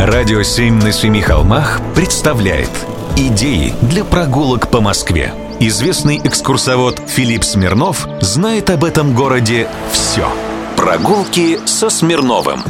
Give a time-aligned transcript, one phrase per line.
[0.00, 2.70] Радио «Семь на семи холмах» представляет
[3.18, 5.34] Идеи для прогулок по Москве.
[5.60, 10.26] Известный экскурсовод Филипп Смирнов знает об этом городе все.
[10.74, 12.60] Прогулки со Смирновым.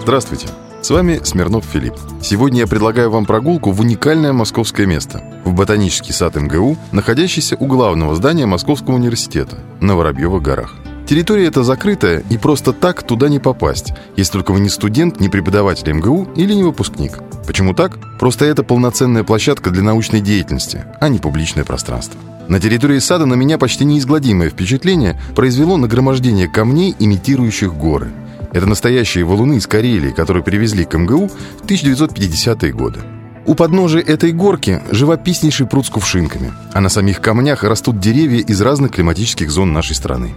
[0.00, 0.48] Здравствуйте.
[0.80, 1.94] С вами Смирнов Филипп.
[2.20, 7.66] Сегодня я предлагаю вам прогулку в уникальное московское место– в ботанический сад МГУ, находящийся у
[7.66, 10.74] главного здания Московского университета на Воробьевых горах.
[11.06, 15.28] Территория эта закрытая, и просто так туда не попасть, если только вы не студент, не
[15.28, 17.18] преподаватель МГУ или не выпускник.
[17.46, 17.98] Почему так?
[18.18, 22.20] Просто это полноценная площадка для научной деятельности, а не публичное пространство.
[22.48, 28.10] На территории сада на меня почти неизгладимое впечатление произвело нагромождение камней, имитирующих горы.
[28.52, 33.00] Это настоящие валуны из Карелии, которые привезли к МГУ в 1950-е годы.
[33.44, 38.60] У подножия этой горки живописнейший пруд с кувшинками, а на самих камнях растут деревья из
[38.60, 40.34] разных климатических зон нашей страны.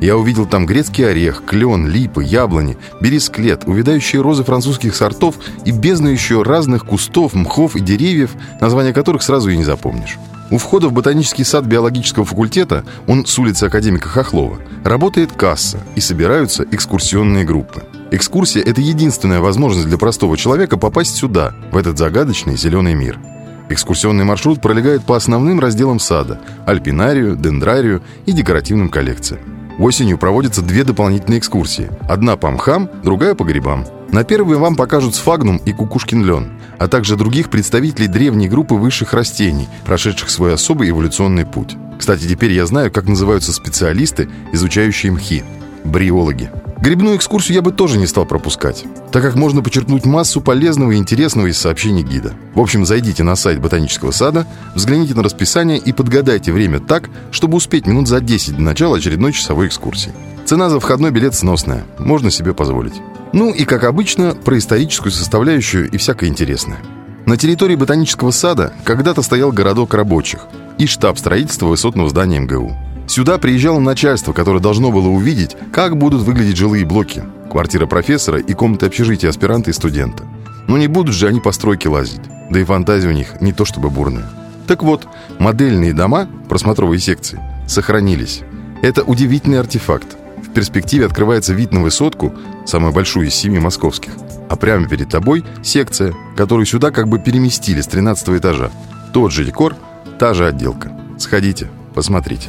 [0.00, 6.08] Я увидел там грецкий орех, клен, липы, яблони, бересклет, увядающие розы французских сортов и бездну
[6.08, 10.18] еще разных кустов, мхов и деревьев, названия которых сразу и не запомнишь.
[10.50, 16.00] У входа в ботанический сад биологического факультета, он с улицы Академика Хохлова, работает касса и
[16.00, 17.84] собираются экскурсионные группы.
[18.10, 23.20] Экскурсия– это единственная возможность для простого человека попасть сюда, в этот загадочный зеленый мир.
[23.68, 29.59] Экскурсионный маршрут пролегает по основным разделам сада– альпинарию, дендрарию и декоративным коллекциям.
[29.80, 31.90] Осенью проводятся две дополнительные экскурсии.
[32.06, 33.86] Одна по мхам, другая по грибам.
[34.12, 39.14] На первой вам покажут сфагнум и кукушкин лен, а также других представителей древней группы высших
[39.14, 41.78] растений, прошедших свой особый эволюционный путь.
[41.98, 45.44] Кстати, теперь я знаю, как называются специалисты, изучающие мхи–
[45.84, 46.50] бриологи.
[46.80, 50.96] Грибную экскурсию я бы тоже не стал пропускать, так как можно почерпнуть массу полезного и
[50.96, 52.32] интересного из сообщений гида.
[52.54, 57.58] В общем, зайдите на сайт Ботанического сада, взгляните на расписание и подгадайте время так, чтобы
[57.58, 60.12] успеть минут за 10 до начала очередной часовой экскурсии.
[60.46, 62.94] Цена за входной билет сносная, можно себе позволить.
[63.34, 66.78] Ну и, как обычно, про историческую составляющую и всякое интересное.
[67.26, 70.46] На территории Ботанического сада когда-то стоял городок рабочих
[70.78, 72.74] и штаб строительства высотного здания МГУ.
[73.10, 78.54] Сюда приезжало начальство, которое должно было увидеть, как будут выглядеть жилые блоки, квартира профессора и
[78.54, 80.22] комнаты общежития аспиранта и студента.
[80.68, 82.20] Но не будут же они по стройке лазить.
[82.50, 84.30] Да и фантазия у них не то чтобы бурная.
[84.68, 85.08] Так вот,
[85.40, 88.42] модельные дома, просмотровые секции, сохранились.
[88.80, 90.16] Это удивительный артефакт.
[90.44, 92.32] В перспективе открывается вид на высотку,
[92.64, 94.12] самую большую из семи московских.
[94.48, 98.70] А прямо перед тобой секция, которую сюда как бы переместили с 13 этажа.
[99.12, 99.74] Тот же декор,
[100.20, 100.92] та же отделка.
[101.18, 102.48] Сходите, посмотрите.